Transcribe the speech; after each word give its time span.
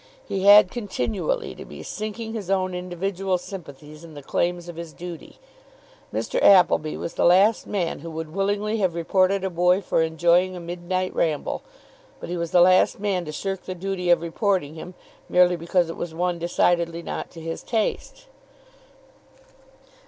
He 0.27 0.45
had 0.45 0.71
continually 0.71 1.53
to 1.53 1.63
be 1.63 1.83
sinking 1.83 2.33
his 2.33 2.49
own 2.49 2.73
individual 2.73 3.37
sympathies 3.37 4.03
in 4.03 4.15
the 4.15 4.23
claims 4.23 4.67
of 4.67 4.75
his 4.75 4.93
duty. 4.93 5.37
Mr. 6.11 6.41
Appleby 6.41 6.97
was 6.97 7.13
the 7.13 7.23
last 7.23 7.67
man 7.67 7.99
who 7.99 8.09
would 8.09 8.33
willingly 8.33 8.77
have 8.77 8.95
reported 8.95 9.43
a 9.43 9.49
boy 9.51 9.79
for 9.79 10.01
enjoying 10.01 10.55
a 10.55 10.59
midnight 10.59 11.13
ramble. 11.13 11.61
But 12.19 12.29
he 12.29 12.35
was 12.37 12.49
the 12.49 12.61
last 12.61 12.99
man 12.99 13.25
to 13.25 13.31
shirk 13.31 13.65
the 13.65 13.75
duty 13.75 14.09
of 14.09 14.21
reporting 14.23 14.73
him, 14.73 14.95
merely 15.29 15.55
because 15.55 15.87
it 15.87 15.97
was 15.97 16.15
one 16.15 16.39
decidedly 16.39 17.03
not 17.03 17.29
to 17.29 17.39
his 17.39 17.61
taste. 17.61 18.25